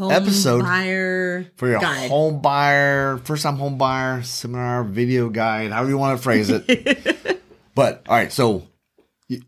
home 0.00 0.12
episode 0.12 0.62
buyer 0.62 1.46
for 1.56 1.68
your 1.68 1.78
guide. 1.78 2.08
home 2.08 2.40
buyer, 2.40 3.18
first 3.18 3.42
time 3.42 3.56
home 3.56 3.76
buyer 3.76 4.22
seminar, 4.22 4.82
video 4.82 5.28
guide, 5.28 5.70
however 5.70 5.90
you 5.90 5.98
want 5.98 6.16
to 6.16 6.22
phrase 6.22 6.48
it. 6.50 7.42
but 7.74 8.02
all 8.08 8.16
right, 8.16 8.32
so 8.32 8.66
you, 9.28 9.42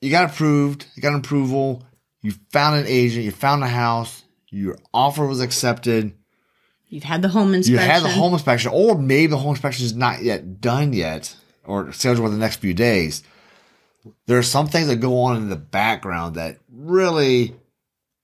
you 0.00 0.10
got 0.10 0.30
approved, 0.30 0.86
you 0.94 1.02
got 1.02 1.14
approval, 1.14 1.82
you 2.22 2.32
found 2.52 2.78
an 2.78 2.86
agent, 2.86 3.24
you 3.24 3.32
found 3.32 3.64
a 3.64 3.68
house, 3.68 4.22
your 4.50 4.78
offer 4.94 5.26
was 5.26 5.40
accepted, 5.40 6.14
You've 6.88 7.04
had 7.04 7.22
the 7.22 7.28
home 7.28 7.54
inspection. 7.54 7.72
you 7.72 7.90
had 7.90 8.02
the 8.02 8.10
home 8.10 8.34
inspection, 8.34 8.70
or 8.72 8.98
maybe 8.98 9.28
the 9.28 9.38
home 9.38 9.52
inspection 9.52 9.86
is 9.86 9.96
not 9.96 10.22
yet 10.22 10.60
done 10.60 10.92
yet, 10.92 11.34
or 11.64 11.90
scheduled 11.90 12.26
for 12.26 12.30
the 12.30 12.36
next 12.36 12.56
few 12.56 12.74
days. 12.74 13.22
There 14.26 14.38
are 14.38 14.42
some 14.42 14.66
things 14.66 14.88
that 14.88 14.96
go 14.96 15.22
on 15.22 15.38
in 15.38 15.48
the 15.48 15.56
background 15.56 16.36
that 16.36 16.58
really 16.70 17.56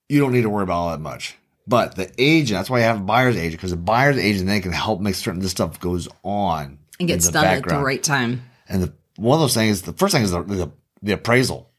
you 0.09 0.21
don't 0.21 0.33
need 0.33 0.43
to 0.43 0.51
worry 0.51 0.65
about 0.65 0.75
all 0.75 0.91
that 0.91 1.01
much. 1.01 1.37
But 1.69 1.97
the 1.97 2.11
agent, 2.19 2.59
that's 2.59 2.71
why 2.71 2.79
you 2.79 2.85
have 2.85 2.97
a 2.97 3.05
buyer's 3.05 3.37
agent, 3.37 3.53
because 3.55 3.71
the 3.73 3.77
buyer's 3.77 4.17
agent 4.17 4.47
then 4.47 4.63
can 4.63 4.73
help 4.73 5.01
make 5.01 5.15
certain 5.15 5.41
this 5.41 5.51
stuff 5.51 5.79
goes 5.79 6.09
on 6.23 6.79
and 6.99 7.07
gets 7.09 7.27
the 7.27 7.33
done 7.33 7.45
at 7.45 7.63
the 7.69 7.77
right 7.79 8.03
time. 8.03 8.43
And 8.69 8.83
the 8.83 8.93
one 9.17 9.35
of 9.37 9.41
those 9.41 9.55
things, 9.55 9.83
the 9.83 9.93
first 9.93 10.15
thing 10.15 10.23
is 10.23 10.31
the, 10.31 10.43
the, 10.43 10.71
the 11.03 11.13
appraisal. 11.13 11.71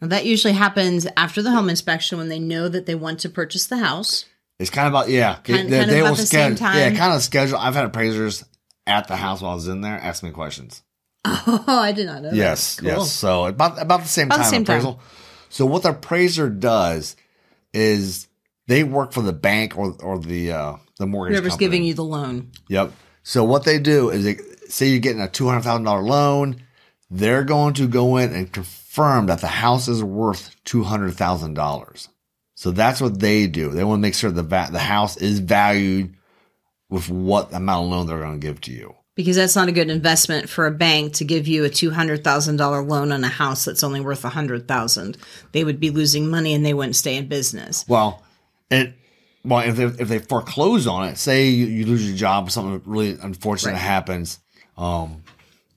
Now, 0.00 0.08
that 0.08 0.26
usually 0.26 0.52
happens 0.54 1.06
after 1.16 1.40
the 1.42 1.50
home 1.52 1.68
inspection 1.70 2.18
when 2.18 2.28
they 2.28 2.38
know 2.38 2.68
that 2.68 2.86
they 2.86 2.94
want 2.94 3.20
to 3.20 3.28
purchase 3.28 3.66
the 3.66 3.78
house. 3.78 4.26
It's 4.58 4.70
kind 4.70 4.86
of 4.86 4.92
about 4.92 5.08
yeah, 5.08 5.36
Kind- 5.44 5.70
kind 5.70 5.90
of 5.90 5.96
about 5.98 6.16
the 6.16 6.26
same 6.26 6.56
schedule. 6.56 6.78
Yeah, 6.78 6.94
kind 6.96 7.14
of 7.14 7.22
schedule. 7.22 7.58
I've 7.58 7.74
had 7.74 7.84
appraisers 7.86 8.44
at 8.86 9.08
the 9.08 9.16
house 9.16 9.40
while 9.40 9.52
I 9.52 9.54
was 9.54 9.68
in 9.68 9.80
there 9.80 9.96
ask 9.98 10.22
me 10.22 10.30
questions. 10.30 10.82
Oh, 11.24 11.64
I 11.66 11.92
did 11.92 12.06
not 12.06 12.22
know. 12.22 12.30
that. 12.30 12.36
Yes, 12.36 12.78
Cool. 12.78 12.88
yes. 12.88 13.10
So 13.12 13.46
about 13.46 13.80
about 13.80 14.02
the 14.02 14.08
same 14.08 14.26
About 14.26 14.36
the 14.38 14.42
time 14.44 14.50
same 14.50 14.64
time. 14.64 14.76
appraisal. 14.80 15.00
So 15.48 15.64
what 15.66 15.82
the 15.82 15.90
appraiser 15.90 16.48
does 16.50 17.16
is 17.72 18.27
they 18.68 18.84
work 18.84 19.12
for 19.12 19.22
the 19.22 19.32
bank 19.32 19.76
or 19.76 19.96
or 20.00 20.20
the 20.20 20.52
uh, 20.52 20.76
the 20.98 21.06
mortgage. 21.06 21.34
Whoever's 21.34 21.54
company. 21.54 21.66
giving 21.66 21.84
you 21.84 21.94
the 21.94 22.04
loan. 22.04 22.52
Yep. 22.68 22.92
So 23.24 23.42
what 23.42 23.64
they 23.64 23.78
do 23.78 24.10
is 24.10 24.24
they 24.24 24.36
say 24.68 24.86
you're 24.86 25.00
getting 25.00 25.22
a 25.22 25.28
two 25.28 25.48
hundred 25.48 25.62
thousand 25.62 25.84
dollar 25.84 26.02
loan. 26.02 26.62
They're 27.10 27.44
going 27.44 27.74
to 27.74 27.88
go 27.88 28.18
in 28.18 28.32
and 28.32 28.52
confirm 28.52 29.26
that 29.26 29.40
the 29.40 29.48
house 29.48 29.88
is 29.88 30.04
worth 30.04 30.54
two 30.64 30.84
hundred 30.84 31.14
thousand 31.14 31.54
dollars. 31.54 32.08
So 32.54 32.70
that's 32.70 33.00
what 33.00 33.18
they 33.18 33.46
do. 33.46 33.70
They 33.70 33.84
want 33.84 33.98
to 33.98 34.02
make 34.02 34.14
sure 34.14 34.30
the 34.30 34.42
va- 34.42 34.68
the 34.70 34.78
house 34.78 35.16
is 35.16 35.40
valued 35.40 36.14
with 36.90 37.08
what 37.08 37.52
amount 37.52 37.84
of 37.84 37.90
loan 37.90 38.06
they're 38.06 38.18
going 38.18 38.40
to 38.40 38.46
give 38.46 38.60
to 38.62 38.72
you. 38.72 38.94
Because 39.14 39.36
that's 39.36 39.56
not 39.56 39.68
a 39.68 39.72
good 39.72 39.90
investment 39.90 40.48
for 40.48 40.66
a 40.66 40.70
bank 40.70 41.14
to 41.14 41.24
give 41.24 41.48
you 41.48 41.64
a 41.64 41.70
two 41.70 41.90
hundred 41.90 42.22
thousand 42.22 42.56
dollar 42.56 42.82
loan 42.82 43.12
on 43.12 43.24
a 43.24 43.28
house 43.28 43.64
that's 43.64 43.82
only 43.82 44.00
worth 44.00 44.24
a 44.24 44.28
hundred 44.28 44.68
thousand. 44.68 45.16
They 45.52 45.64
would 45.64 45.80
be 45.80 45.90
losing 45.90 46.28
money 46.28 46.52
and 46.52 46.66
they 46.66 46.74
wouldn't 46.74 46.96
stay 46.96 47.16
in 47.16 47.28
business. 47.28 47.84
Well, 47.88 48.22
it 48.70 48.94
well 49.44 49.60
if 49.68 49.76
they 49.76 49.84
if 49.84 50.08
they 50.08 50.18
foreclose 50.18 50.86
on 50.86 51.08
it, 51.08 51.16
say 51.18 51.48
you, 51.48 51.66
you 51.66 51.86
lose 51.86 52.06
your 52.06 52.16
job, 52.16 52.50
something 52.50 52.82
really 52.90 53.16
unfortunate 53.22 53.72
Right. 53.72 53.80
happens. 53.80 54.38
Um, 54.76 55.22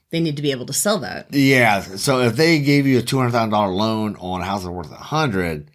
They 0.09 0.19
need 0.19 0.35
to 0.35 0.41
be 0.41 0.51
able 0.51 0.65
to 0.67 0.73
sell 0.73 0.99
that. 0.99 1.33
yeah. 1.33 1.81
So 1.81 2.19
if 2.21 2.35
they 2.35 2.59
gave 2.59 2.85
you 2.87 2.99
a 2.99 3.01
two 3.01 3.17
hundred 3.17 3.31
thousand 3.31 3.51
dollar 3.51 3.71
loan 3.73 4.15
on 4.17 4.41
a 4.41 4.45
house 4.45 4.63
that's 4.63 4.71
worth 4.73 4.91
a 4.91 4.95
hundred, 4.95 5.71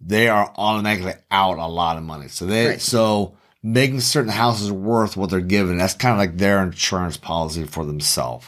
they 0.00 0.28
are 0.28 0.52
automatically 0.56 1.14
out 1.30 1.58
a 1.58 1.66
lot 1.66 1.96
of 1.96 2.02
money. 2.02 2.28
So 2.28 2.46
they 2.46 2.66
Right. 2.68 2.80
so 2.80 3.36
making 3.62 4.00
certain 4.00 4.30
houses 4.32 4.70
worth 4.70 5.16
what 5.16 5.30
they're 5.30 5.40
given. 5.40 5.76
That's 5.78 5.94
kind 5.94 6.12
of 6.12 6.18
like 6.18 6.38
their 6.38 6.62
insurance 6.62 7.16
policy 7.16 7.64
for 7.64 7.84
themselves. 7.84 8.46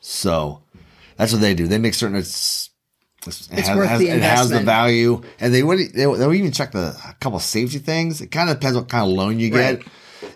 So 0.00 0.62
that's 1.16 1.32
what 1.32 1.40
they 1.40 1.54
do. 1.54 1.66
They 1.68 1.78
make 1.78 1.94
certain 1.94 2.16
it's. 2.16 2.70
It's, 3.26 3.46
it, 3.48 3.58
It's 3.58 3.68
has, 3.68 3.76
worth 3.76 3.88
has- 3.88 4.00
the 4.00 4.08
it 4.08 4.22
has 4.22 4.50
the 4.50 4.60
value, 4.60 5.22
and 5.40 5.52
they 5.52 5.62
would 5.62 5.78
they, 5.92 6.04
they'll 6.04 6.32
even 6.34 6.52
check 6.52 6.72
the 6.72 6.96
a 7.08 7.14
couple 7.20 7.38
safety 7.40 7.78
things. 7.78 8.20
It 8.20 8.28
kind 8.30 8.50
of 8.50 8.56
depends 8.58 8.76
what 8.76 8.88
kind 8.88 9.04
of 9.04 9.10
loan 9.16 9.38
you 9.40 9.50
get. 9.50 9.78
Right. 9.78 9.88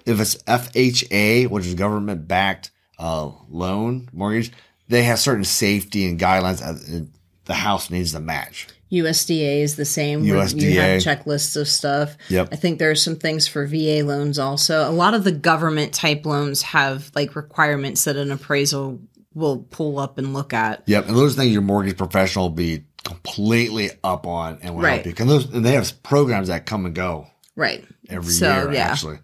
If 0.07 0.21
it's 0.21 0.37
FHA, 0.45 1.49
which 1.49 1.67
is 1.67 1.75
government 1.75 2.27
backed 2.29 2.71
uh, 2.99 3.31
loan 3.49 4.09
mortgage, 4.13 4.53
they 4.89 5.03
have 5.05 5.19
certain 5.19 5.45
safety 5.45 6.07
and 6.07 6.19
guidelines 6.19 6.61
that 6.61 7.09
the 7.45 7.55
house 7.55 7.91
needs 7.91 8.13
to 8.13 8.21
match. 8.21 8.67
USDA 8.93 9.61
is 9.63 9.77
the 9.77 9.85
same. 9.85 10.21
where 10.21 10.29
You 10.29 10.35
have 10.35 10.49
USDA. 10.51 10.97
checklists 11.05 11.57
of 11.57 11.69
stuff. 11.69 12.17
Yep. 12.29 12.49
I 12.51 12.57
think 12.57 12.79
there 12.81 12.91
are 12.91 12.97
some 12.97 13.15
things 13.17 13.47
for 13.47 13.65
VA 13.67 14.03
loans 14.05 14.37
also. 14.39 14.89
A 14.89 14.91
lot 14.91 15.15
of 15.15 15.23
the 15.23 15.31
government 15.33 15.95
type 15.95 16.27
loans 16.27 16.63
have 16.63 17.11
like 17.15 17.37
requirements 17.37 18.05
that 18.05 18.17
an 18.17 18.33
appraisal 18.33 18.99
will 19.35 19.59
pull 19.71 19.99
up 19.99 20.19
and 20.19 20.35
look 20.35 20.53
at. 20.53 20.83
Yep, 20.87 21.09
and 21.09 21.17
those 21.17 21.37
things 21.37 21.53
your 21.53 21.63
mortgage 21.63 21.97
professional 21.97 22.47
will 22.47 22.57
be 22.57 22.85
completely 23.05 23.91
up 24.05 24.27
on 24.27 24.59
and 24.63 24.75
will 24.75 24.83
Right. 24.83 24.95
help 24.95 25.07
you. 25.07 25.13
Because 25.13 25.27
those 25.27 25.55
and 25.55 25.65
they 25.65 25.73
have 25.73 26.03
programs 26.03 26.49
that 26.49 26.67
come 26.67 26.85
and 26.87 26.95
go 26.95 27.27
Right. 27.57 27.85
every 28.09 28.33
So, 28.33 28.47
year 28.49 28.73
yeah. 28.73 28.89
actually. 28.93 29.19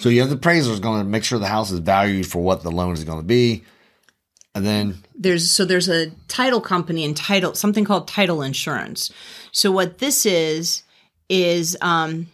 So 0.00 0.08
you 0.08 0.20
have 0.20 0.30
the 0.30 0.36
appraiser 0.36 0.70
is 0.72 0.80
going 0.80 1.00
to 1.02 1.08
make 1.08 1.24
sure 1.24 1.38
the 1.38 1.46
house 1.48 1.70
is 1.72 1.80
valued 1.80 2.26
for 2.26 2.38
what 2.42 2.62
the 2.62 2.70
loan 2.70 2.94
is 2.94 3.02
going 3.04 3.18
to 3.18 3.24
be, 3.26 3.64
and 4.54 4.64
then 4.64 4.98
there's 5.14 5.50
so 5.50 5.64
there's 5.64 5.88
a 5.88 6.10
title 6.28 6.60
company 6.60 7.04
and 7.04 7.16
title 7.16 7.54
something 7.54 7.84
called 7.84 8.06
title 8.06 8.40
insurance. 8.42 9.10
So 9.50 9.72
what 9.72 9.98
this 9.98 10.24
is 10.24 10.84
is 11.28 11.76
um 11.82 12.28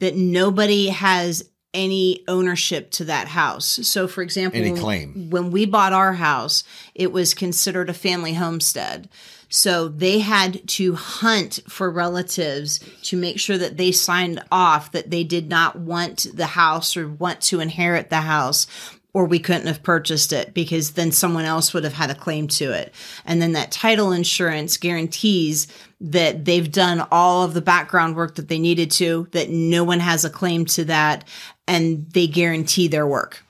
that 0.00 0.16
nobody 0.16 0.88
has 0.88 1.48
any 1.72 2.24
ownership 2.26 2.90
to 2.90 3.04
that 3.04 3.28
house. 3.28 3.66
So 3.86 4.08
for 4.08 4.22
example, 4.22 4.60
Any 4.60 4.78
claim. 4.78 5.30
when 5.30 5.50
we 5.50 5.66
bought 5.66 5.92
our 5.92 6.14
house, 6.14 6.64
it 6.94 7.12
was 7.12 7.34
considered 7.34 7.88
a 7.88 7.94
family 7.94 8.34
homestead. 8.34 9.08
So 9.48 9.88
they 9.88 10.20
had 10.20 10.66
to 10.68 10.94
hunt 10.94 11.60
for 11.68 11.90
relatives 11.90 12.78
to 13.02 13.16
make 13.16 13.40
sure 13.40 13.58
that 13.58 13.76
they 13.76 13.90
signed 13.90 14.42
off 14.52 14.92
that 14.92 15.10
they 15.10 15.24
did 15.24 15.48
not 15.48 15.76
want 15.76 16.26
the 16.32 16.46
house 16.46 16.96
or 16.96 17.08
want 17.08 17.40
to 17.42 17.60
inherit 17.60 18.10
the 18.10 18.20
house 18.20 18.68
or 19.12 19.24
we 19.24 19.38
couldn't 19.38 19.66
have 19.66 19.82
purchased 19.82 20.32
it 20.32 20.54
because 20.54 20.92
then 20.92 21.10
someone 21.10 21.44
else 21.44 21.74
would 21.74 21.84
have 21.84 21.94
had 21.94 22.10
a 22.10 22.14
claim 22.14 22.46
to 22.46 22.72
it. 22.72 22.94
And 23.24 23.42
then 23.42 23.52
that 23.52 23.72
title 23.72 24.12
insurance 24.12 24.76
guarantees 24.76 25.66
that 26.00 26.44
they've 26.44 26.70
done 26.70 27.06
all 27.10 27.42
of 27.42 27.54
the 27.54 27.60
background 27.60 28.16
work 28.16 28.36
that 28.36 28.48
they 28.48 28.58
needed 28.58 28.90
to, 28.92 29.28
that 29.32 29.50
no 29.50 29.84
one 29.84 30.00
has 30.00 30.24
a 30.24 30.30
claim 30.30 30.64
to 30.66 30.84
that, 30.84 31.24
and 31.70 32.10
they 32.12 32.26
guarantee 32.26 32.88
their 32.88 33.06
work. 33.06 33.42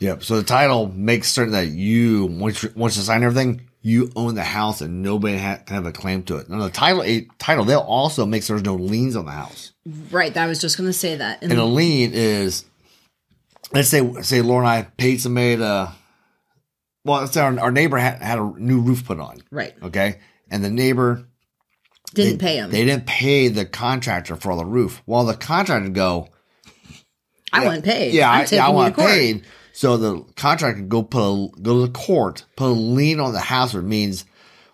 Yep. 0.00 0.22
So 0.22 0.36
the 0.36 0.42
title 0.44 0.88
makes 0.94 1.30
certain 1.30 1.52
that 1.52 1.68
you 1.68 2.26
once 2.26 2.62
you, 2.62 2.72
once 2.76 2.96
you 2.96 3.02
sign 3.02 3.22
everything, 3.22 3.62
you 3.82 4.10
own 4.16 4.34
the 4.34 4.44
house 4.44 4.80
and 4.80 5.02
nobody 5.02 5.38
ha- 5.38 5.60
can 5.64 5.74
have 5.76 5.86
a 5.86 5.92
claim 5.92 6.22
to 6.24 6.36
it. 6.36 6.48
Now 6.48 6.58
the 6.62 6.70
title 6.70 7.02
a 7.02 7.26
title 7.38 7.64
they'll 7.64 7.80
also 7.80 8.26
make 8.26 8.42
sure 8.42 8.56
there's 8.56 8.64
no 8.64 8.76
liens 8.76 9.16
on 9.16 9.24
the 9.24 9.32
house. 9.32 9.72
Right. 10.10 10.36
I 10.36 10.46
was 10.46 10.60
just 10.60 10.76
going 10.76 10.88
to 10.88 10.92
say 10.92 11.16
that. 11.16 11.42
And 11.42 11.50
And 11.50 11.60
a 11.60 11.64
lien 11.64 12.12
is 12.14 12.64
let's 13.72 13.88
say 13.88 14.12
say 14.22 14.40
Laura 14.42 14.60
and 14.60 14.68
I 14.68 14.82
paid 14.96 15.20
somebody 15.20 15.56
to 15.56 15.92
well, 17.04 17.20
let's 17.20 17.32
say 17.32 17.40
our, 17.40 17.58
our 17.58 17.70
neighbor 17.70 17.96
had, 17.96 18.20
had 18.22 18.38
a 18.38 18.52
new 18.58 18.80
roof 18.80 19.04
put 19.06 19.18
on. 19.18 19.42
right. 19.50 19.74
Okay. 19.82 20.18
And 20.50 20.62
the 20.64 20.70
neighbor 20.70 21.26
Didn't 22.14 22.38
they, 22.38 22.46
pay 22.46 22.56
him. 22.56 22.70
They 22.70 22.84
didn't 22.84 23.06
pay 23.06 23.48
the 23.48 23.64
contractor 23.64 24.36
for 24.36 24.54
the 24.56 24.64
roof. 24.64 25.02
Well, 25.06 25.24
the 25.24 25.34
contractor 25.34 25.88
go, 25.90 26.28
I 27.52 27.64
want 27.64 27.84
paid. 27.84 28.14
Yeah, 28.14 28.30
I'm 28.30 28.40
I, 28.42 28.46
yeah, 28.50 28.66
I 28.66 28.70
want 28.70 28.96
paid. 28.96 29.44
So 29.72 29.96
the 29.96 30.24
contractor 30.36 30.80
can 30.80 30.88
go 30.88 31.02
put 31.02 31.20
a, 31.20 31.48
go 31.62 31.80
to 31.80 31.86
the 31.86 31.92
court, 31.92 32.44
put 32.56 32.66
a 32.66 32.72
lien 32.72 33.20
on 33.20 33.32
the 33.32 33.40
house, 33.40 33.74
which 33.74 33.84
means 33.84 34.24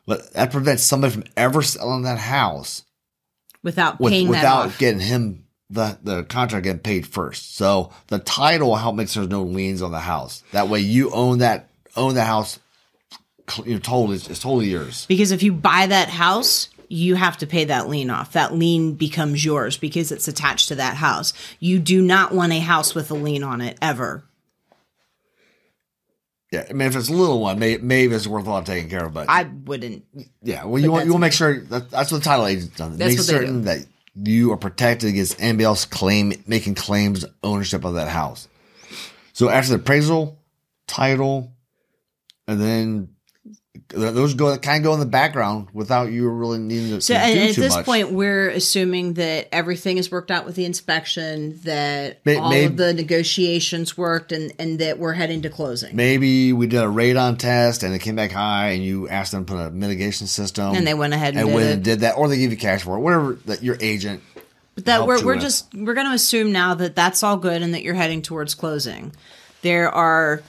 but 0.06 0.32
that 0.34 0.50
prevents 0.50 0.82
somebody 0.82 1.12
from 1.14 1.24
ever 1.36 1.62
selling 1.62 2.02
that 2.02 2.18
house 2.18 2.82
without 3.62 4.00
with, 4.00 4.12
paying 4.12 4.30
that 4.30 4.38
without 4.38 4.78
getting 4.78 5.00
him 5.00 5.44
the 5.70 5.98
the 6.02 6.22
contractor 6.24 6.60
getting 6.62 6.80
paid 6.80 7.06
first. 7.06 7.56
So 7.56 7.90
the 8.08 8.18
title 8.18 8.76
help 8.76 8.96
make 8.96 9.08
sure 9.08 9.22
there's 9.22 9.30
no 9.30 9.42
liens 9.42 9.82
on 9.82 9.92
the 9.92 10.00
house. 10.00 10.42
That 10.52 10.68
way, 10.68 10.80
you 10.80 11.10
own 11.10 11.38
that 11.38 11.70
own 11.96 12.14
the 12.14 12.24
house. 12.24 12.58
cl- 13.48 13.66
You 13.66 13.74
know, 13.74 13.80
totally, 13.80 14.16
it's 14.16 14.38
totally 14.38 14.70
yours. 14.70 15.06
because 15.06 15.32
if 15.32 15.42
you 15.42 15.52
buy 15.52 15.86
that 15.86 16.08
house, 16.08 16.68
you 16.94 17.16
have 17.16 17.36
to 17.38 17.46
pay 17.46 17.64
that 17.64 17.88
lien 17.88 18.08
off. 18.08 18.32
That 18.32 18.54
lien 18.54 18.94
becomes 18.94 19.44
yours 19.44 19.76
because 19.76 20.12
it's 20.12 20.28
attached 20.28 20.68
to 20.68 20.76
that 20.76 20.96
house. 20.96 21.32
You 21.58 21.80
do 21.80 22.00
not 22.00 22.32
want 22.32 22.52
a 22.52 22.60
house 22.60 22.94
with 22.94 23.10
a 23.10 23.14
lien 23.14 23.42
on 23.42 23.60
it 23.60 23.76
ever. 23.82 24.24
Yeah, 26.52 26.66
I 26.70 26.72
mean, 26.72 26.86
if 26.86 26.94
it's 26.94 27.08
a 27.08 27.12
little 27.12 27.40
one, 27.40 27.58
may, 27.58 27.78
maybe 27.78 28.14
it's 28.14 28.28
worthwhile 28.28 28.62
taking 28.62 28.88
care 28.88 29.06
of. 29.06 29.12
But 29.12 29.28
I 29.28 29.42
wouldn't. 29.42 30.04
yeah, 30.40 30.64
well, 30.64 30.80
you 30.80 30.92
want 30.92 31.06
you 31.06 31.12
want 31.12 31.22
to 31.22 31.26
make 31.26 31.32
sure 31.32 31.58
that 31.58 31.90
that's 31.90 32.12
what 32.12 32.18
the 32.18 32.24
title 32.24 32.46
agent's 32.46 32.76
done. 32.76 32.96
That's 32.96 33.16
Make 33.16 33.24
certain 33.24 33.62
do. 33.62 33.64
that 33.64 33.86
you 34.14 34.52
are 34.52 34.56
protected 34.56 35.08
against 35.08 35.40
anybody 35.40 35.64
else 35.64 35.84
claim 35.84 36.32
making 36.46 36.76
claims 36.76 37.24
ownership 37.42 37.84
of 37.84 37.94
that 37.94 38.06
house. 38.06 38.46
So 39.32 39.48
after 39.48 39.70
the 39.70 39.82
appraisal, 39.82 40.38
title, 40.86 41.52
and 42.46 42.60
then 42.60 43.13
those 43.88 44.34
go 44.34 44.56
kind 44.58 44.78
of 44.78 44.84
go 44.84 44.94
in 44.94 45.00
the 45.00 45.06
background 45.06 45.68
without 45.72 46.10
you 46.12 46.28
really 46.28 46.58
needing 46.58 46.90
to, 46.90 47.00
So 47.00 47.14
to 47.14 47.20
and 47.20 47.50
at 47.50 47.56
this 47.56 47.74
much. 47.74 47.84
point, 47.84 48.12
we're 48.12 48.48
assuming 48.50 49.14
that 49.14 49.48
everything 49.52 49.98
is 49.98 50.10
worked 50.12 50.30
out 50.30 50.46
with 50.46 50.54
the 50.54 50.64
inspection, 50.64 51.58
that 51.64 52.24
May- 52.24 52.36
all 52.36 52.50
may- 52.50 52.64
of 52.66 52.76
the 52.76 52.94
negotiations 52.94 53.96
worked, 53.98 54.30
and 54.32 54.52
and 54.60 54.78
that 54.78 54.98
we're 54.98 55.12
heading 55.14 55.42
to 55.42 55.50
closing. 55.50 55.94
maybe 55.96 56.52
we 56.52 56.66
did 56.68 56.80
a 56.82 56.86
radon 56.86 57.36
test 57.38 57.82
and 57.82 57.92
it 57.94 57.98
came 57.98 58.14
back 58.16 58.30
high, 58.30 58.68
and 58.70 58.84
you 58.84 59.08
asked 59.08 59.32
them 59.32 59.44
to 59.44 59.52
put 59.52 59.58
a 59.60 59.70
mitigation 59.70 60.26
system, 60.28 60.74
And 60.74 60.86
they 60.86 60.94
went 60.94 61.12
ahead 61.14 61.34
and 61.34 61.40
and 61.40 61.48
did 61.48 61.54
went 61.54 61.66
it. 61.68 61.72
and 61.72 61.84
did 61.84 62.00
that, 62.00 62.12
or 62.16 62.28
they 62.28 62.38
give 62.38 62.52
you 62.52 62.56
cash 62.56 62.82
for 62.82 62.96
it, 62.96 63.00
whatever 63.00 63.38
that 63.46 63.62
your 63.62 63.76
agent. 63.80 64.22
But 64.76 64.84
that 64.86 65.06
we're 65.06 65.24
we're 65.24 65.34
with. 65.34 65.42
just 65.42 65.72
we're 65.74 65.94
going 65.94 66.08
to 66.08 66.14
assume 66.14 66.52
now 66.52 66.74
that 66.74 66.94
that's 66.96 67.22
all 67.22 67.36
good 67.36 67.60
and 67.62 67.74
that 67.74 67.82
you're 67.82 67.94
heading 67.94 68.22
towards 68.22 68.54
closing. 68.54 69.12
There 69.62 69.88
are 69.92 70.42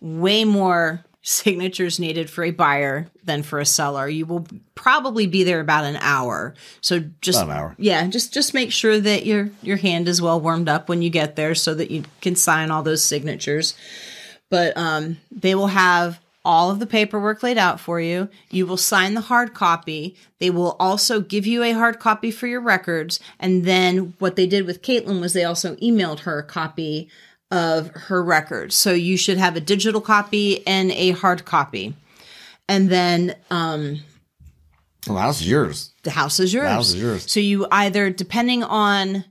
way 0.00 0.44
more 0.44 1.04
signatures 1.22 1.98
needed 2.00 2.28
for 2.28 2.42
a 2.44 2.50
buyer 2.50 3.08
than 3.24 3.42
for 3.42 3.60
a 3.60 3.66
seller. 3.66 4.08
You 4.08 4.26
will 4.26 4.46
probably 4.74 5.26
be 5.26 5.44
there 5.44 5.60
about 5.60 5.84
an 5.84 5.96
hour. 5.96 6.54
So 6.80 7.04
just 7.20 7.40
About 7.42 7.50
an 7.52 7.56
hour. 7.58 7.74
yeah, 7.78 8.06
just 8.08 8.34
just 8.34 8.54
make 8.54 8.72
sure 8.72 8.98
that 8.98 9.24
your 9.24 9.50
your 9.62 9.76
hand 9.76 10.08
is 10.08 10.20
well 10.20 10.40
warmed 10.40 10.68
up 10.68 10.88
when 10.88 11.00
you 11.00 11.10
get 11.10 11.36
there 11.36 11.54
so 11.54 11.74
that 11.74 11.90
you 11.90 12.04
can 12.20 12.34
sign 12.36 12.70
all 12.70 12.82
those 12.82 13.04
signatures. 13.04 13.74
But 14.50 14.76
um 14.76 15.18
they 15.30 15.54
will 15.54 15.68
have 15.68 16.18
all 16.44 16.72
of 16.72 16.80
the 16.80 16.86
paperwork 16.86 17.44
laid 17.44 17.56
out 17.56 17.78
for 17.78 18.00
you. 18.00 18.28
You 18.50 18.66
will 18.66 18.76
sign 18.76 19.14
the 19.14 19.20
hard 19.20 19.54
copy. 19.54 20.16
They 20.40 20.50
will 20.50 20.74
also 20.80 21.20
give 21.20 21.46
you 21.46 21.62
a 21.62 21.70
hard 21.70 22.00
copy 22.00 22.32
for 22.32 22.48
your 22.48 22.60
records. 22.60 23.20
And 23.38 23.64
then 23.64 24.14
what 24.18 24.34
they 24.34 24.48
did 24.48 24.66
with 24.66 24.82
Caitlin 24.82 25.20
was 25.20 25.34
they 25.34 25.44
also 25.44 25.76
emailed 25.76 26.20
her 26.20 26.40
a 26.40 26.42
copy 26.42 27.08
of 27.52 27.88
her 27.94 28.24
records. 28.24 28.74
So 28.74 28.92
you 28.92 29.16
should 29.16 29.38
have 29.38 29.54
a 29.56 29.60
digital 29.60 30.00
copy 30.00 30.66
and 30.66 30.90
a 30.92 31.10
hard 31.12 31.44
copy. 31.44 31.94
And 32.68 32.88
then 32.88 33.36
um, 33.50 34.00
Well, 35.06 35.16
the 35.16 35.20
house 35.20 35.40
is 35.42 35.48
yours. 35.48 35.92
the 36.02 36.10
house 36.10 36.40
is 36.40 36.52
yours. 36.52 36.64
The 36.64 36.70
house 36.70 36.88
is 36.94 37.00
yours. 37.00 37.30
So 37.30 37.38
you 37.40 37.66
either, 37.70 38.08
depending 38.10 38.64
on 38.64 39.26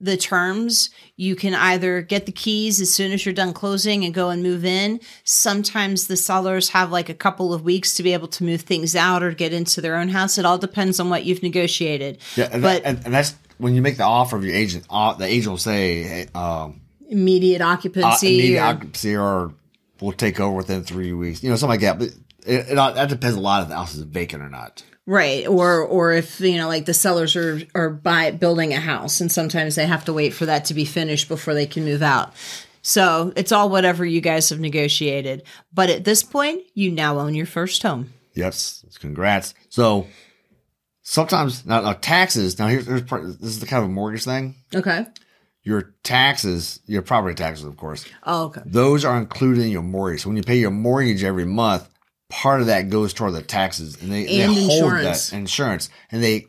the 0.00 0.16
terms, 0.18 0.90
you 1.16 1.34
can 1.34 1.54
either 1.54 2.02
get 2.02 2.26
the 2.26 2.32
keys 2.32 2.80
as 2.82 2.92
soon 2.92 3.12
as 3.12 3.24
you're 3.24 3.32
done 3.32 3.54
closing 3.54 4.04
and 4.04 4.12
go 4.12 4.28
and 4.28 4.42
move 4.42 4.64
in. 4.64 5.00
Sometimes 5.22 6.06
the 6.08 6.16
sellers 6.16 6.68
have 6.70 6.90
like 6.92 7.08
a 7.08 7.14
couple 7.14 7.54
of 7.54 7.62
weeks 7.62 7.94
to 7.94 8.02
be 8.02 8.12
able 8.12 8.28
to 8.28 8.44
move 8.44 8.60
things 8.62 8.94
out 8.94 9.22
or 9.22 9.32
get 9.32 9.54
into 9.54 9.80
their 9.80 9.96
own 9.96 10.08
house. 10.10 10.36
It 10.36 10.44
all 10.44 10.58
depends 10.58 11.00
on 11.00 11.08
what 11.08 11.24
you've 11.24 11.42
negotiated. 11.42 12.18
Yeah, 12.36 12.50
and, 12.52 12.60
but 12.60 12.82
and, 12.84 13.00
and 13.06 13.14
that's 13.14 13.34
when 13.56 13.74
you 13.74 13.80
make 13.80 13.96
the 13.96 14.02
offer 14.04 14.36
of 14.36 14.44
your 14.44 14.54
agent. 14.54 14.84
Uh, 14.90 15.14
the 15.14 15.24
agent 15.26 15.50
will 15.52 15.58
say, 15.58 16.02
hey, 16.02 16.26
um, 16.34 16.80
immediate 17.14 17.62
uh, 17.62 17.66
occupancy. 17.66 18.34
immediate 18.34 18.60
or- 18.60 18.64
occupancy 18.64 19.16
or 19.16 19.54
we'll 20.00 20.12
take 20.12 20.40
over 20.40 20.56
within 20.56 20.82
three 20.82 21.12
weeks. 21.12 21.42
You 21.42 21.50
know, 21.50 21.56
something 21.56 21.80
like 21.80 21.80
that. 21.80 21.98
But 21.98 22.08
it, 22.46 22.70
it, 22.70 22.74
that 22.74 23.08
depends 23.08 23.36
a 23.36 23.40
lot 23.40 23.62
if 23.62 23.68
the 23.68 23.76
house 23.76 23.94
is 23.94 24.02
vacant 24.02 24.42
or 24.42 24.50
not. 24.50 24.82
Right. 25.06 25.46
Or 25.46 25.82
or 25.82 26.12
if, 26.12 26.40
you 26.40 26.56
know, 26.56 26.68
like 26.68 26.86
the 26.86 26.94
sellers 26.94 27.36
are 27.36 27.60
are 27.74 27.90
buy 27.90 28.30
building 28.30 28.72
a 28.72 28.80
house 28.80 29.20
and 29.20 29.30
sometimes 29.30 29.74
they 29.74 29.86
have 29.86 30.04
to 30.06 30.12
wait 30.12 30.34
for 30.34 30.46
that 30.46 30.64
to 30.66 30.74
be 30.74 30.84
finished 30.84 31.28
before 31.28 31.54
they 31.54 31.66
can 31.66 31.84
move 31.84 32.02
out. 32.02 32.32
So 32.80 33.32
it's 33.34 33.52
all 33.52 33.70
whatever 33.70 34.04
you 34.04 34.20
guys 34.20 34.50
have 34.50 34.60
negotiated. 34.60 35.42
But 35.72 35.88
at 35.90 36.04
this 36.04 36.22
point, 36.22 36.62
you 36.74 36.90
now 36.90 37.18
own 37.18 37.34
your 37.34 37.46
first 37.46 37.82
home. 37.82 38.12
Yes, 38.34 38.84
congrats. 39.00 39.54
So 39.68 40.06
sometimes 41.02 41.64
now, 41.64 41.80
now 41.80 41.92
taxes. 41.94 42.58
Now 42.58 42.68
here's, 42.68 42.86
here's 42.86 43.02
part, 43.02 43.24
this 43.24 43.50
is 43.50 43.60
the 43.60 43.66
kind 43.66 43.82
of 43.82 43.90
a 43.90 43.92
mortgage 43.92 44.24
thing. 44.24 44.56
Okay. 44.74 45.06
Your 45.64 45.94
taxes, 46.02 46.80
your 46.86 47.00
property 47.02 47.34
taxes, 47.34 47.64
of 47.64 47.76
course, 47.76 48.04
Oh, 48.24 48.44
okay. 48.46 48.60
those 48.66 49.04
are 49.04 49.16
included 49.18 49.62
in 49.64 49.70
your 49.70 49.82
mortgage. 49.82 50.22
So 50.22 50.28
when 50.28 50.36
you 50.36 50.42
pay 50.42 50.58
your 50.58 50.70
mortgage 50.70 51.24
every 51.24 51.46
month, 51.46 51.88
part 52.28 52.60
of 52.60 52.66
that 52.66 52.90
goes 52.90 53.14
toward 53.14 53.32
the 53.32 53.42
taxes, 53.42 54.00
and 54.02 54.12
they, 54.12 54.26
And 54.26 54.28
they 54.40 54.46
hold 54.46 54.92
that 54.92 55.32
insurance, 55.32 55.88
and 56.12 56.22
they 56.22 56.46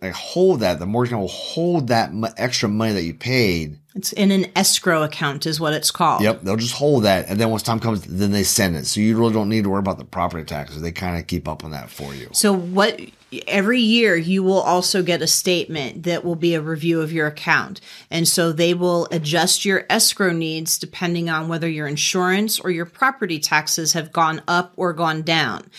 they 0.00 0.10
hold 0.10 0.60
that. 0.60 0.78
The 0.78 0.86
mortgage 0.86 1.12
will 1.12 1.28
hold 1.28 1.88
that 1.88 2.10
extra 2.38 2.68
money 2.68 2.92
that 2.94 3.02
you 3.04 3.12
paid. 3.14 3.78
It's 3.94 4.12
in 4.12 4.30
an 4.30 4.46
escrow 4.54 5.02
account 5.02 5.46
is 5.46 5.58
what 5.58 5.72
it's 5.72 5.90
called. 5.90 6.22
Yep, 6.22 6.42
they'll 6.42 6.56
just 6.56 6.74
hold 6.74 7.04
that, 7.04 7.28
and 7.28 7.40
then 7.40 7.50
once 7.50 7.62
time 7.62 7.80
comes, 7.80 8.02
then 8.02 8.30
they 8.30 8.44
send 8.44 8.76
it. 8.76 8.86
So 8.86 9.00
you 9.00 9.18
really 9.18 9.32
don't 9.32 9.48
need 9.48 9.64
to 9.64 9.70
worry 9.70 9.80
about 9.80 9.98
the 9.98 10.04
property 10.04 10.44
taxes. 10.44 10.80
They 10.80 10.92
kind 10.92 11.18
of 11.18 11.26
keep 11.26 11.48
up 11.48 11.64
on 11.64 11.72
that 11.72 11.90
for 11.90 12.14
you. 12.14 12.28
So 12.32 12.52
what 12.52 13.00
every 13.46 13.80
year 13.80 14.16
you 14.16 14.42
will 14.42 14.60
also 14.60 15.02
get 15.02 15.22
a 15.22 15.26
statement 15.26 16.02
that 16.02 16.24
will 16.24 16.36
be 16.36 16.54
a 16.54 16.60
review 16.60 17.00
of 17.00 17.12
your 17.12 17.26
account. 17.26 17.80
And 18.10 18.26
so 18.26 18.52
they 18.52 18.74
will 18.74 19.06
adjust 19.10 19.64
your 19.64 19.84
escrow 19.88 20.32
needs 20.32 20.78
depending 20.78 21.30
on 21.30 21.48
whether 21.48 21.68
your 21.68 21.86
insurance 21.86 22.58
or 22.58 22.70
your 22.70 22.86
property 22.86 23.38
taxes 23.38 23.92
have 23.92 24.12
gone 24.12 24.42
up 24.48 24.72
or 24.76 24.92
gone 24.92 25.22
down. 25.22 25.70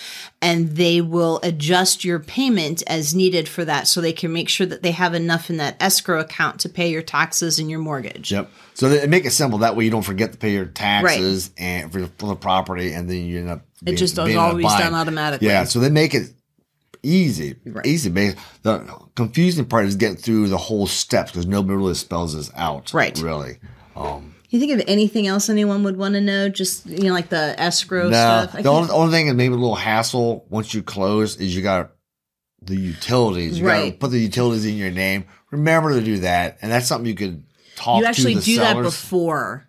And 0.42 0.76
they 0.76 1.02
will 1.02 1.40
adjust 1.44 2.04
your 2.04 2.20
payment 2.20 2.84
as 2.88 3.14
needed 3.14 3.48
for 3.48 3.66
that 3.66 3.88
so 3.88 4.02
they 4.02 4.14
can 4.14 4.34
make 4.34 4.50
sure 4.50 4.66
that 4.68 4.82
they 4.82 4.92
have 4.92 5.14
enough 5.14 5.50
in 5.50 5.58
that 5.58 5.76
escrow 5.80 6.20
account 6.20 6.60
to 6.62 6.70
pay 6.70 6.90
your 6.90 7.04
taxes 7.04 7.60
and 7.60 7.70
your 7.70 7.80
mortgage. 7.80 8.01
Yep. 8.04 8.50
So 8.74 8.90
they 8.90 9.08
make 9.08 9.26
it 9.26 9.32
simple. 9.32 9.60
That 9.60 9.76
way 9.76 9.86
you 9.86 9.92
don't 9.92 10.02
forget 10.02 10.32
to 10.34 10.38
pay 10.38 10.52
your 10.54 10.66
taxes 10.66 11.52
and 11.58 11.92
for, 11.92 12.06
for 12.18 12.28
the 12.28 12.36
property, 12.36 12.94
and 12.94 13.10
then 13.10 13.26
you 13.26 13.40
end 13.40 13.50
up. 13.50 13.66
It 13.86 13.96
just 13.96 14.16
being 14.16 14.38
always 14.38 14.66
done 14.66 14.94
automatically. 14.94 15.48
Yeah. 15.48 15.64
So 15.64 15.80
they 15.80 15.90
make 15.90 16.14
it 16.14 16.34
easy, 17.04 17.56
Right. 17.66 17.86
easy. 17.86 18.10
The 18.62 18.88
confusing 19.16 19.66
part 19.66 19.86
is 19.86 19.96
getting 19.96 20.18
through 20.18 20.50
the 20.50 20.58
whole 20.58 20.88
steps 20.88 21.32
because 21.32 21.48
nobody 21.48 21.76
really 21.76 21.96
spells 21.96 22.36
this 22.36 22.52
out. 22.56 22.94
Right. 22.94 23.18
Really. 23.20 23.58
Um, 23.96 24.36
You 24.50 24.60
think 24.60 24.72
of 24.80 24.84
anything 24.88 25.28
else 25.28 25.50
anyone 25.50 25.84
would 25.84 25.98
want 25.98 26.14
to 26.14 26.22
know? 26.22 26.50
Just 26.50 26.86
you 26.86 27.04
know, 27.08 27.14
like 27.14 27.30
the 27.30 27.60
escrow 27.60 28.04
no, 28.10 28.12
stuff. 28.12 28.56
I 28.56 28.62
the 28.62 28.70
only, 28.70 28.90
only 28.92 29.12
thing 29.12 29.28
is 29.28 29.34
maybe 29.34 29.54
a 29.54 29.58
little 29.58 29.76
hassle 29.76 30.46
once 30.50 30.74
you 30.74 30.84
close 30.84 31.38
is 31.38 31.56
you 31.56 31.62
got 31.62 31.92
the 32.64 32.76
utilities. 32.76 33.58
You 33.58 33.66
got 33.66 33.74
to 33.78 33.82
Right. 33.82 34.00
put 34.00 34.12
the 34.12 34.20
utilities 34.20 34.66
in 34.66 34.76
your 34.76 34.92
name. 34.92 35.26
Remember 35.50 35.94
to 35.94 36.02
do 36.06 36.20
that, 36.20 36.58
and 36.62 36.72
that's 36.72 36.86
something 36.88 37.08
you 37.08 37.16
could. 37.16 37.44
You 37.88 38.06
actually 38.06 38.36
do 38.36 38.58
that 38.58 38.82
before. 38.82 39.68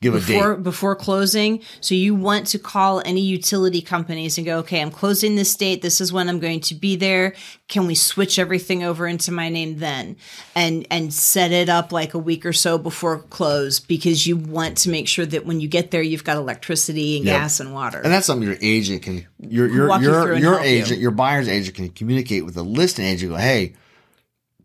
Give 0.00 0.14
a 0.14 0.18
before 0.18 0.54
date. 0.54 0.62
before 0.62 0.94
closing. 0.94 1.60
So 1.80 1.96
you 1.96 2.14
want 2.14 2.46
to 2.48 2.58
call 2.60 3.02
any 3.04 3.20
utility 3.20 3.80
companies 3.82 4.38
and 4.38 4.46
go, 4.46 4.58
okay, 4.58 4.80
I'm 4.80 4.92
closing 4.92 5.34
this 5.34 5.56
date. 5.56 5.82
This 5.82 6.00
is 6.00 6.12
when 6.12 6.28
I'm 6.28 6.38
going 6.38 6.60
to 6.60 6.76
be 6.76 6.94
there. 6.94 7.34
Can 7.66 7.88
we 7.88 7.96
switch 7.96 8.38
everything 8.38 8.84
over 8.84 9.08
into 9.08 9.32
my 9.32 9.48
name 9.48 9.78
then? 9.78 10.14
And 10.54 10.86
and 10.88 11.12
set 11.12 11.50
it 11.50 11.68
up 11.68 11.90
like 11.90 12.14
a 12.14 12.18
week 12.18 12.46
or 12.46 12.52
so 12.52 12.78
before 12.78 13.18
close 13.22 13.80
because 13.80 14.24
you 14.24 14.36
want 14.36 14.76
to 14.78 14.88
make 14.88 15.08
sure 15.08 15.26
that 15.26 15.44
when 15.44 15.60
you 15.60 15.66
get 15.66 15.90
there, 15.90 16.00
you've 16.02 16.22
got 16.22 16.36
electricity 16.36 17.16
and 17.16 17.26
Yep. 17.26 17.36
gas 17.40 17.58
and 17.58 17.74
water. 17.74 17.98
And 17.98 18.12
that's 18.12 18.26
something 18.28 18.46
your 18.46 18.58
agent 18.62 19.02
can 19.02 19.26
your 19.40 19.66
your 19.66 19.88
Walk 19.88 20.00
your 20.00 20.32
and 20.34 20.40
your 20.40 20.52
help 20.52 20.64
you. 20.64 20.70
agent, 20.70 21.00
your 21.00 21.10
buyer's 21.10 21.48
agent 21.48 21.74
can 21.74 21.88
communicate 21.88 22.44
with 22.44 22.54
the 22.54 22.62
listing 22.62 23.04
agent. 23.04 23.32
Go, 23.32 23.36
hey, 23.36 23.72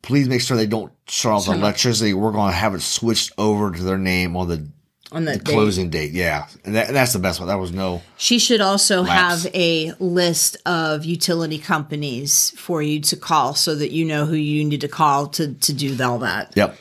please 0.03 0.29
make 0.29 0.41
sure 0.41 0.55
they 0.55 0.67
don't 0.67 0.91
shut 1.07 1.31
off 1.31 1.45
the 1.47 1.53
electricity. 1.53 2.13
We're 2.13 2.31
going 2.31 2.51
to 2.51 2.55
have 2.55 2.75
it 2.75 2.81
switched 2.81 3.31
over 3.39 3.71
to 3.71 3.81
their 3.81 3.97
name 3.97 4.37
on 4.37 4.47
the, 4.47 4.69
on 5.11 5.25
the 5.25 5.37
date. 5.37 5.45
closing 5.45 5.89
date. 5.89 6.11
Yeah, 6.11 6.47
and, 6.63 6.75
that, 6.75 6.89
that's 6.89 7.13
the 7.13 7.19
best 7.19 7.39
one. 7.39 7.47
That 7.47 7.55
was 7.55 7.71
no. 7.71 8.03
She 8.17 8.37
should 8.37 8.61
also 8.61 9.01
Lapse. 9.01 9.43
have 9.43 9.55
a 9.55 9.93
list 9.99 10.57
of 10.67 11.05
utility 11.05 11.57
companies 11.57 12.51
for 12.51 12.83
you 12.83 12.99
to 13.01 13.15
call 13.15 13.55
so 13.55 13.73
that 13.73 13.91
you 13.91 14.05
know 14.05 14.25
who 14.25 14.35
you 14.35 14.63
need 14.63 14.81
to 14.81 14.87
call 14.87 15.27
to 15.27 15.53
to 15.55 15.73
do 15.73 15.97
all 16.03 16.19
that. 16.19 16.53
Yep. 16.55 16.77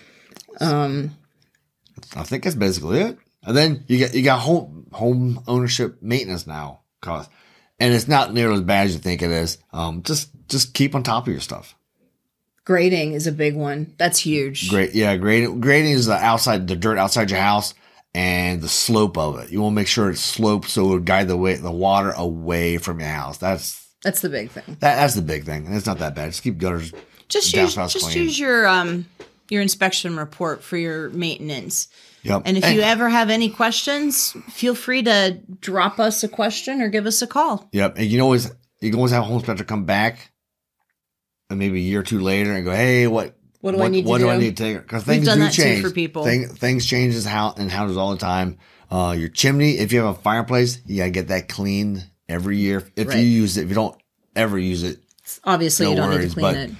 Um, 0.60 1.16
I 2.14 2.24
think 2.24 2.44
that's 2.44 2.56
basically 2.56 3.00
it. 3.00 3.18
And 3.44 3.56
then 3.56 3.84
you 3.86 4.00
got 4.00 4.14
you 4.14 4.22
got 4.22 4.40
home 4.40 4.86
home 4.92 5.42
ownership 5.46 6.02
maintenance 6.02 6.46
now 6.46 6.80
cost, 7.00 7.30
and 7.80 7.94
it's 7.94 8.08
not 8.08 8.32
nearly 8.32 8.54
as 8.54 8.60
bad 8.62 8.86
as 8.86 8.94
you 8.94 9.00
think 9.00 9.22
it 9.22 9.30
is. 9.30 9.58
Um, 9.72 10.02
just 10.02 10.30
just 10.48 10.74
keep 10.74 10.94
on 10.94 11.02
top 11.02 11.26
of 11.26 11.32
your 11.32 11.40
stuff. 11.40 11.74
Grading 12.64 13.12
is 13.12 13.26
a 13.26 13.32
big 13.32 13.56
one. 13.56 13.94
That's 13.98 14.20
huge. 14.20 14.70
Great, 14.70 14.94
yeah. 14.94 15.16
Grading, 15.16 15.60
grading 15.60 15.92
is 15.92 16.06
the 16.06 16.14
outside, 16.14 16.68
the 16.68 16.76
dirt 16.76 16.98
outside 16.98 17.30
your 17.30 17.40
house, 17.40 17.74
and 18.14 18.60
the 18.60 18.68
slope 18.68 19.18
of 19.18 19.38
it. 19.40 19.50
You 19.50 19.60
want 19.62 19.72
to 19.72 19.76
make 19.76 19.88
sure 19.88 20.10
it's 20.10 20.20
sloped 20.20 20.68
so 20.68 20.84
it 20.84 20.88
will 20.88 20.98
guide 21.00 21.28
the 21.28 21.36
way 21.36 21.54
the 21.54 21.72
water 21.72 22.12
away 22.16 22.78
from 22.78 23.00
your 23.00 23.08
house. 23.08 23.38
That's 23.38 23.88
That's 24.04 24.20
the 24.20 24.28
big 24.28 24.50
thing. 24.50 24.64
that, 24.80 24.96
that's 24.96 25.14
the 25.14 25.22
big 25.22 25.44
thing, 25.44 25.66
and 25.66 25.74
it's 25.74 25.86
not 25.86 25.98
that 25.98 26.14
bad. 26.14 26.30
Just 26.30 26.42
keep 26.42 26.58
gutters. 26.58 26.92
Just 27.28 27.54
use 27.54 27.74
just 27.74 27.98
clean. 27.98 28.24
use 28.24 28.38
your 28.38 28.66
um 28.66 29.06
your 29.48 29.62
inspection 29.62 30.16
report 30.16 30.62
for 30.62 30.76
your 30.76 31.10
maintenance. 31.10 31.88
Yep. 32.22 32.42
And 32.44 32.56
if 32.56 32.72
you 32.72 32.80
ever 32.82 33.08
have 33.08 33.30
any 33.30 33.50
questions, 33.50 34.32
feel 34.48 34.74
free 34.74 35.02
to 35.02 35.40
drop 35.60 35.98
us 35.98 36.22
a 36.22 36.28
question 36.28 36.80
or 36.80 36.88
give 36.88 37.06
us 37.06 37.20
a 37.22 37.26
call. 37.26 37.68
Yep. 37.72 37.96
And 37.96 38.04
you 38.06 38.12
can 38.12 38.20
always 38.20 38.50
you 38.80 38.90
can 38.90 38.98
always 38.98 39.12
have 39.12 39.22
a 39.22 39.26
home 39.26 39.36
inspector 39.36 39.64
come 39.64 39.84
back, 39.84 40.31
and 41.52 41.58
maybe 41.58 41.78
a 41.78 41.82
year 41.82 42.00
or 42.00 42.02
two 42.02 42.20
later, 42.20 42.52
and 42.52 42.64
go, 42.64 42.72
"Hey, 42.72 43.06
what? 43.06 43.36
What 43.60 43.76
do 43.76 43.82
I 43.82 43.88
need 43.88 44.02
to 44.02 44.08
what 44.08 44.18
do? 44.18 44.28
I 44.28 44.38
need 44.38 44.56
to 44.56 44.62
take? 44.64 44.82
Because 44.82 45.04
things 45.04 45.26
do 45.28 45.48
change 45.50 45.82
for 45.82 45.90
people. 45.92 46.24
Thing, 46.24 46.48
things 46.48 46.84
changes 46.84 47.24
how 47.24 47.54
and 47.56 47.70
houses 47.70 47.96
all 47.96 48.10
the 48.10 48.16
time. 48.18 48.58
Uh, 48.90 49.14
your 49.16 49.28
chimney, 49.28 49.78
if 49.78 49.92
you 49.92 50.00
have 50.02 50.16
a 50.16 50.20
fireplace, 50.20 50.80
you 50.84 50.96
gotta 50.98 51.10
get 51.10 51.28
that 51.28 51.48
cleaned 51.48 52.04
every 52.28 52.56
year. 52.58 52.84
If 52.96 53.08
Right. 53.08 53.18
you 53.18 53.24
use 53.24 53.56
it, 53.56 53.62
if 53.62 53.68
you 53.68 53.74
don't 53.76 53.96
ever 54.34 54.58
use 54.58 54.82
it, 54.82 54.98
Obviously, 55.44 55.86
No 55.86 55.90
you 55.92 55.96
don't 55.96 56.08
worries, 56.10 56.20
need 56.24 56.28
to 56.34 56.40
clean 56.40 56.54
but- 56.54 56.56
it. 56.56 56.70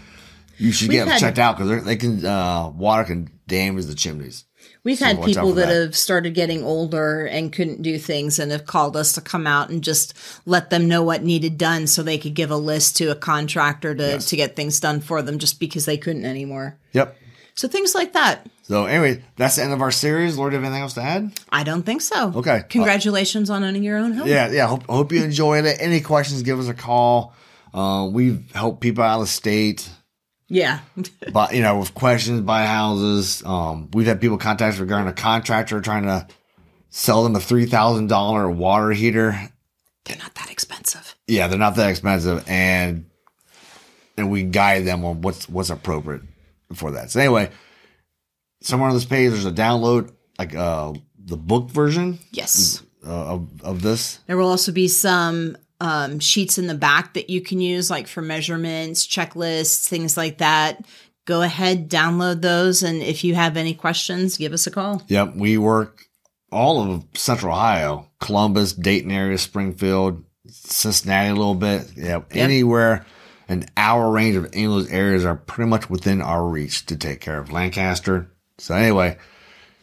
you 0.58 0.72
should 0.72 0.88
We've 0.88 0.96
get 0.98 1.04
them 1.04 1.12
had- 1.12 1.20
checked 1.20 1.38
out 1.38 1.56
because 1.56 1.84
they 1.84 1.96
can 1.96 2.26
uh, 2.26 2.68
water 2.70 3.04
can 3.04 3.30
damage 3.46 3.86
the 3.86 3.94
chimneys. 3.94 4.44
We've 4.84 4.98
So 4.98 5.04
had 5.06 5.22
people 5.22 5.52
that, 5.52 5.66
that. 5.68 5.80
have 5.80 5.96
started 5.96 6.34
getting 6.34 6.64
older 6.64 7.24
and 7.26 7.52
couldn't 7.52 7.82
do 7.82 7.98
things 7.98 8.38
and 8.38 8.50
have 8.50 8.66
called 8.66 8.96
us 8.96 9.12
to 9.12 9.20
come 9.20 9.46
out 9.46 9.70
and 9.70 9.82
just 9.82 10.14
let 10.44 10.70
them 10.70 10.88
know 10.88 11.02
what 11.02 11.22
needed 11.22 11.56
done 11.56 11.86
so 11.86 12.02
they 12.02 12.18
could 12.18 12.34
give 12.34 12.50
a 12.50 12.56
list 12.56 12.96
to 12.96 13.06
a 13.10 13.14
contractor 13.14 13.94
to, 13.94 14.02
Yes. 14.02 14.26
to 14.26 14.36
get 14.36 14.56
things 14.56 14.80
done 14.80 15.00
for 15.00 15.22
them 15.22 15.38
just 15.38 15.60
because 15.60 15.84
they 15.84 15.96
couldn't 15.96 16.24
anymore. 16.24 16.76
Yep. 16.92 17.16
So 17.54 17.68
things 17.68 17.94
like 17.94 18.14
that. 18.14 18.48
So 18.62 18.86
anyway, 18.86 19.22
that's 19.36 19.56
the 19.56 19.62
end 19.62 19.72
of 19.72 19.82
our 19.82 19.90
series. 19.90 20.36
Laura, 20.38 20.50
do 20.50 20.56
you 20.56 20.62
have 20.62 20.66
anything 20.66 20.82
else 20.82 20.94
to 20.94 21.02
add? 21.02 21.32
I 21.50 21.62
don't 21.64 21.82
think 21.84 22.00
so. 22.00 22.32
Okay. 22.36 22.62
Congratulations 22.70 23.50
on 23.50 23.62
owning 23.62 23.82
your 23.82 23.98
own 23.98 24.12
home. 24.14 24.26
Yeah, 24.26 24.50
yeah. 24.50 24.66
Hope 24.66 24.86
hope 24.88 25.12
you 25.12 25.22
enjoyed 25.22 25.64
it. 25.66 25.76
Any 25.78 26.00
questions? 26.00 26.42
Give 26.42 26.58
us 26.58 26.68
a 26.68 26.74
call. 26.74 27.34
Um, 27.74 28.12
we've 28.14 28.50
helped 28.52 28.80
people 28.80 29.04
out 29.04 29.20
of 29.20 29.28
state. 29.28 29.88
Yeah. 30.52 30.80
but 31.32 31.54
you 31.54 31.62
know, 31.62 31.78
with 31.78 31.94
questions, 31.94 32.42
buy 32.42 32.66
houses. 32.66 33.42
Um, 33.44 33.88
we've 33.92 34.06
had 34.06 34.20
people 34.20 34.38
contact 34.38 34.74
us 34.74 34.80
regarding 34.80 35.08
a 35.08 35.12
contractor 35.14 35.80
trying 35.80 36.04
to 36.04 36.26
sell 36.90 37.24
them 37.24 37.34
a 37.34 37.40
three 37.40 37.66
thousand 37.66 38.08
dollar 38.08 38.50
water 38.50 38.90
heater. 38.90 39.50
They're 40.04 40.18
not 40.18 40.34
that 40.34 40.50
expensive. 40.50 41.14
Yeah, 41.26 41.46
they're 41.46 41.58
not 41.58 41.76
that 41.76 41.88
expensive, 41.90 42.44
and 42.46 43.06
and 44.16 44.30
we 44.30 44.42
guide 44.42 44.84
them 44.84 45.04
on 45.04 45.22
what's 45.22 45.48
what's 45.48 45.70
appropriate 45.70 46.22
for 46.74 46.90
that. 46.92 47.10
So 47.10 47.20
anyway, 47.20 47.50
somewhere 48.60 48.88
on 48.90 48.94
this 48.94 49.04
page 49.04 49.30
there's 49.30 49.46
a 49.46 49.52
download 49.52 50.12
like 50.38 50.54
uh 50.54 50.92
the 51.24 51.36
book 51.36 51.70
version 51.70 52.18
Yes. 52.32 52.82
uh, 53.06 53.10
of 53.34 53.62
of 53.62 53.82
this. 53.82 54.18
There 54.26 54.36
will 54.36 54.48
also 54.50 54.72
be 54.72 54.88
some 54.88 55.56
um, 55.82 56.20
sheets 56.20 56.58
in 56.58 56.68
the 56.68 56.76
back 56.76 57.14
that 57.14 57.28
you 57.28 57.40
can 57.40 57.60
use, 57.60 57.90
like 57.90 58.06
for 58.06 58.22
measurements, 58.22 59.04
checklists, 59.04 59.88
things 59.88 60.16
like 60.16 60.38
that. 60.38 60.86
Go 61.24 61.42
ahead, 61.42 61.90
download 61.90 62.40
those. 62.40 62.84
And 62.84 63.02
if 63.02 63.24
you 63.24 63.34
have 63.34 63.56
any 63.56 63.74
questions, 63.74 64.36
give 64.36 64.52
us 64.52 64.68
a 64.68 64.70
call. 64.70 65.02
Yep, 65.08 65.34
we 65.34 65.58
work 65.58 66.04
all 66.52 66.80
of 66.80 67.04
Central 67.14 67.52
Ohio, 67.52 68.08
Columbus, 68.20 68.72
Dayton 68.72 69.10
area, 69.10 69.38
Springfield, 69.38 70.24
Cincinnati 70.46 71.30
a 71.30 71.34
little 71.34 71.56
bit. 71.56 71.90
Yep, 71.96 72.28
anywhere 72.36 73.04
an 73.48 73.66
hour 73.76 74.08
range 74.08 74.36
of 74.36 74.46
any 74.52 74.64
of 74.66 74.70
those 74.70 74.90
areas 74.90 75.24
are 75.24 75.34
pretty 75.34 75.68
much 75.68 75.90
within 75.90 76.22
our 76.22 76.46
reach 76.46 76.86
to 76.86 76.96
take 76.96 77.20
care 77.20 77.40
of 77.40 77.50
Lancaster. 77.50 78.30
So 78.58 78.74
anyway, 78.76 79.18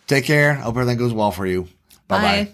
take 0.08 0.24
care. 0.24 0.54
Hope 0.54 0.78
everything 0.78 0.98
goes 0.98 1.14
well 1.14 1.32
for 1.32 1.46
you. 1.46 1.64
Bye 2.08 2.22
bye. 2.22 2.44
Bye. 2.46 2.54